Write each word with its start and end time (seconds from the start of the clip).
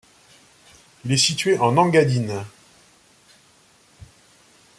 Il 1.05 1.11
est 1.11 1.17
situé 1.17 1.59
en 1.59 1.77
Engadine. 1.77 2.43